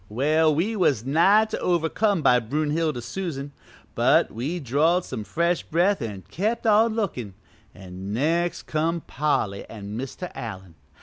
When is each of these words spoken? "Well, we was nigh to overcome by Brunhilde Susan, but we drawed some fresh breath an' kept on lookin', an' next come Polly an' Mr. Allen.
"Well, 0.09 0.55
we 0.55 0.75
was 0.75 1.05
nigh 1.05 1.45
to 1.45 1.59
overcome 1.59 2.23
by 2.23 2.39
Brunhilde 2.39 3.03
Susan, 3.03 3.51
but 3.93 4.31
we 4.31 4.59
drawed 4.59 5.05
some 5.05 5.23
fresh 5.23 5.61
breath 5.61 6.01
an' 6.01 6.23
kept 6.23 6.65
on 6.65 6.95
lookin', 6.95 7.35
an' 7.75 8.11
next 8.11 8.63
come 8.63 9.01
Polly 9.01 9.63
an' 9.69 9.95
Mr. 9.95 10.31
Allen. 10.33 10.73